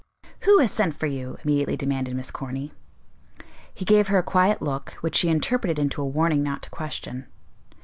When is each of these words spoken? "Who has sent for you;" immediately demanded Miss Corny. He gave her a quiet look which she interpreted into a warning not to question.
"Who 0.45 0.57
has 0.57 0.71
sent 0.71 0.95
for 0.95 1.05
you;" 1.05 1.37
immediately 1.43 1.77
demanded 1.77 2.15
Miss 2.15 2.31
Corny. 2.31 2.73
He 3.71 3.85
gave 3.85 4.07
her 4.07 4.17
a 4.17 4.23
quiet 4.23 4.59
look 4.59 4.93
which 5.01 5.15
she 5.15 5.29
interpreted 5.29 5.77
into 5.77 6.01
a 6.01 6.07
warning 6.07 6.41
not 6.41 6.63
to 6.63 6.71
question. 6.71 7.27